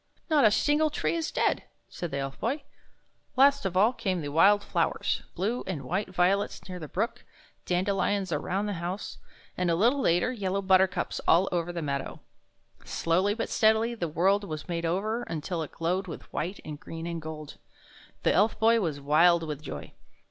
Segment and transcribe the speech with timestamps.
[0.31, 2.63] "Not a single tree is dead," said the Elf Boy.
[3.35, 7.23] Last of all came the wild flowers— blue and white violets near the brook,
[7.67, 9.19] dandelions around the house,
[9.55, 12.19] and, a little later, yellow buttercups all over the meadow.
[12.83, 17.05] Slowly but steadily the world was made over, until it glowed with white and green
[17.05, 17.57] and gold.
[18.23, 19.93] The Elf Boy was wild with joy.